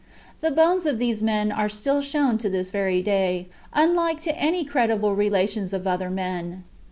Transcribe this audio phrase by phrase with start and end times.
[0.39, 4.65] The bones of these men are still shown to this very day, unlike to any
[4.65, 6.63] credible relations of other men.